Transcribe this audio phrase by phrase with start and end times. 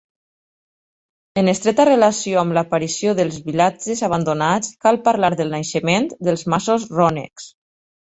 [1.41, 7.51] En estreta relació amb l'aparició dels vilatges abandonats, cal parlar del naixement dels masos rònecs.